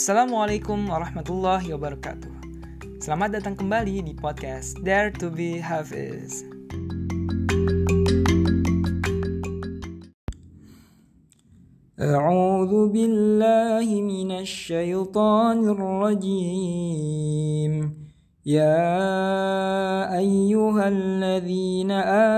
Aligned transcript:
Assalamualaikum 0.00 0.88
warahmatullahi 0.88 1.68
wabarakatuh. 1.76 2.32
Selamat 3.04 3.36
datang 3.36 3.60
kembali 3.60 4.00
di 4.00 4.16
podcast 4.16 4.80
Dare 4.80 5.12
to 5.20 5.28
be 5.28 5.60
Hafiz. 5.60 6.40
أعوذ 11.96 12.92
بالله 12.92 13.88
من 14.04 14.44
الشيطان 14.44 15.64
الرجيم 15.64 17.72
يا 18.46 20.18
أيها 20.18 20.88
الذين 20.88 21.90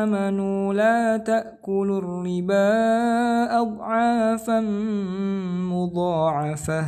آمنوا 0.00 0.74
لا 0.74 1.16
تأكلوا 1.16 1.98
الربا 1.98 2.70
أضعافا 3.60 4.60
مضاعفة 5.70 6.84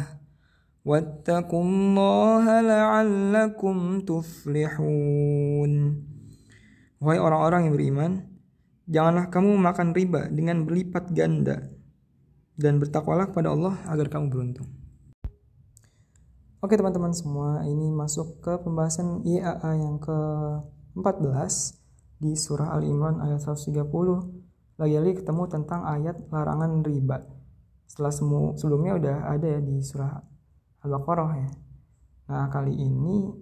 واتقوا 0.88 1.62
الله 1.64 2.44
لعلكم 2.60 3.76
تفلحون 4.04 5.72
Wahai 7.04 7.20
orang-orang 7.20 7.68
yang 7.68 7.74
beriman, 7.76 8.12
janganlah 8.88 9.28
kamu 9.28 9.60
makan 9.60 9.92
riba 9.92 10.24
dengan 10.32 10.64
berlipat 10.64 11.12
ganda 11.12 11.68
dan 12.56 12.80
bertakwalah 12.80 13.28
kepada 13.28 13.52
Allah 13.52 13.76
agar 13.92 14.08
kamu 14.08 14.32
beruntung. 14.32 14.64
Oke 16.64 16.80
teman-teman 16.80 17.12
semua, 17.12 17.60
ini 17.68 17.92
masuk 17.92 18.40
ke 18.40 18.56
pembahasan 18.56 19.20
IAA 19.20 19.84
yang 19.84 20.00
ke-14 20.00 21.76
di 22.24 22.32
surah 22.32 22.72
Al 22.72 22.88
Imran 22.88 23.20
ayat 23.20 23.44
130. 23.44 23.84
Lagi-lagi 24.80 25.20
ketemu 25.20 25.44
tentang 25.44 25.84
ayat 25.84 26.24
larangan 26.32 26.80
riba. 26.88 27.20
Setelah 27.84 28.16
semu, 28.16 28.56
sebelumnya 28.56 28.96
udah 28.96 29.16
ada 29.28 29.44
ya 29.44 29.60
di 29.60 29.76
surah 29.84 30.24
Al-Baqarah 30.85 31.31
ya. 31.35 31.49
Nah, 32.29 32.45
kali 32.53 32.77
ini 32.77 33.33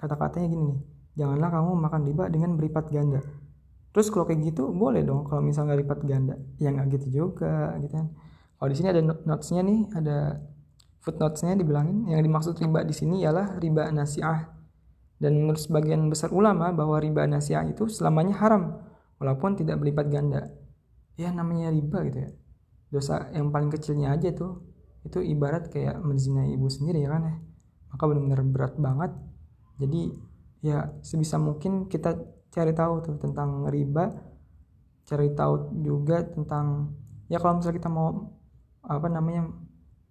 kata-katanya 0.00 0.46
gini 0.48 0.64
nih. 0.74 0.80
Janganlah 1.20 1.50
kamu 1.52 1.70
makan 1.76 2.00
riba 2.08 2.24
dengan 2.32 2.50
berlipat 2.56 2.88
ganda. 2.88 3.20
Terus 3.90 4.06
kalau 4.08 4.24
kayak 4.24 4.54
gitu 4.54 4.70
boleh 4.70 5.02
dong 5.02 5.26
kalau 5.26 5.42
misalnya 5.42 5.74
lipat 5.74 6.06
ganda. 6.06 6.38
Ya 6.62 6.70
nggak 6.70 6.86
gitu 6.96 7.06
juga 7.10 7.74
gitu 7.82 7.94
kan. 7.98 8.06
Kalau 8.56 8.68
di 8.70 8.76
sini 8.76 8.88
ada 8.92 9.02
notes-nya 9.02 9.62
nih, 9.66 9.80
ada 9.96 10.18
footnotes-nya 11.02 11.56
dibilangin 11.58 12.06
yang 12.12 12.20
dimaksud 12.20 12.54
riba 12.60 12.84
di 12.86 12.94
sini 12.94 13.24
ialah 13.24 13.58
riba 13.58 13.90
nasiah. 13.90 14.52
Dan 15.20 15.44
menurut 15.44 15.60
sebagian 15.60 16.08
besar 16.08 16.32
ulama 16.32 16.72
bahwa 16.72 16.96
riba 16.96 17.28
nasiah 17.28 17.66
itu 17.68 17.90
selamanya 17.92 18.40
haram 18.40 18.80
walaupun 19.20 19.58
tidak 19.58 19.76
berlipat 19.82 20.06
ganda. 20.08 20.48
Ya 21.20 21.28
namanya 21.34 21.68
riba 21.68 22.00
gitu 22.08 22.18
ya. 22.24 22.30
Dosa 22.88 23.28
yang 23.36 23.52
paling 23.52 23.68
kecilnya 23.68 24.16
aja 24.16 24.32
tuh 24.32 24.69
itu 25.06 25.18
ibarat 25.24 25.72
kayak 25.72 25.98
menzinai 26.00 26.52
ibu 26.54 26.68
sendiri 26.68 27.04
ya 27.04 27.10
kan 27.12 27.22
ya. 27.24 27.36
Maka 27.90 28.02
benar-benar 28.06 28.40
berat 28.46 28.74
banget. 28.76 29.12
Jadi 29.80 30.12
ya 30.60 30.92
sebisa 31.00 31.40
mungkin 31.40 31.88
kita 31.88 32.16
cari 32.52 32.72
tahu 32.76 32.94
tuh 33.00 33.16
tentang 33.16 33.64
riba, 33.70 34.12
cari 35.08 35.32
tahu 35.32 35.80
juga 35.80 36.22
tentang 36.22 36.94
ya 37.30 37.38
kalau 37.38 37.58
misalnya 37.58 37.78
kita 37.78 37.90
mau 37.90 38.30
apa 38.84 39.06
namanya 39.06 39.50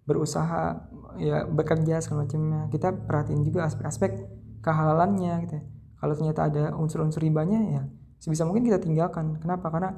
berusaha 0.08 0.90
ya 1.20 1.44
bekerja 1.46 2.00
segala 2.02 2.24
macamnya 2.26 2.66
kita 2.72 2.88
perhatiin 3.06 3.44
juga 3.44 3.68
aspek-aspek 3.68 4.26
kehalalannya 4.64 5.46
gitu 5.46 5.54
ya. 5.60 5.64
kalau 6.00 6.12
ternyata 6.16 6.40
ada 6.48 6.64
unsur-unsur 6.74 7.20
ribanya 7.20 7.60
ya 7.60 7.82
sebisa 8.18 8.48
mungkin 8.48 8.66
kita 8.66 8.80
tinggalkan 8.80 9.36
kenapa 9.38 9.68
karena 9.68 9.90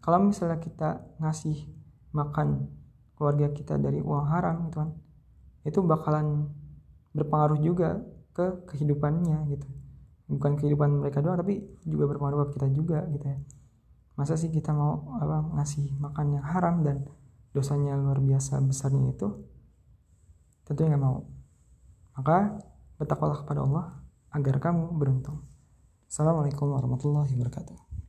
kalau 0.00 0.18
misalnya 0.24 0.56
kita 0.58 1.04
ngasih 1.20 1.68
makan 2.16 2.68
keluarga 3.20 3.52
kita 3.52 3.76
dari 3.76 4.00
uang 4.00 4.24
haram 4.32 4.72
gitu 4.72 4.80
kan. 4.80 4.90
Itu 5.68 5.84
bakalan 5.84 6.48
berpengaruh 7.12 7.60
juga 7.60 8.00
ke 8.32 8.64
kehidupannya 8.64 9.44
gitu. 9.52 9.68
Bukan 10.32 10.56
kehidupan 10.56 11.04
mereka 11.04 11.20
doang 11.20 11.36
tapi 11.36 11.60
juga 11.84 12.08
berpengaruh 12.08 12.48
ke 12.48 12.56
kita 12.56 12.72
juga 12.72 13.04
gitu 13.12 13.28
ya. 13.28 13.36
Masa 14.16 14.40
sih 14.40 14.48
kita 14.48 14.72
mau 14.72 15.20
apa 15.20 15.52
ngasih 15.60 16.00
makan 16.00 16.40
yang 16.40 16.44
haram 16.48 16.80
dan 16.80 17.04
dosanya 17.52 17.92
luar 18.00 18.24
biasa 18.24 18.56
besarnya 18.64 19.12
itu? 19.12 19.28
Tentunya 20.64 20.96
nggak 20.96 21.04
mau. 21.04 21.28
Maka 22.16 22.56
bertakwalah 22.96 23.44
kepada 23.44 23.60
Allah 23.68 24.00
agar 24.32 24.56
kamu 24.64 24.96
beruntung. 24.96 25.44
Assalamualaikum 26.08 26.72
warahmatullahi 26.72 27.36
wabarakatuh 27.36 27.89